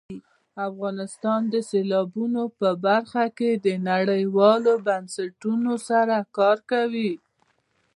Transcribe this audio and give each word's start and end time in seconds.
افغانستان 0.69 1.41
د 1.53 1.55
سیلابونه 1.71 2.41
په 2.59 2.69
برخه 2.85 3.23
کې 3.37 3.49
نړیوالو 3.89 4.73
بنسټونو 4.87 5.73
سره 5.89 6.17
کار 6.37 6.57
کوي. 6.71 7.11